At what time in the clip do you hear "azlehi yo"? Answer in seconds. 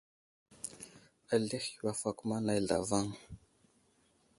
1.33-1.85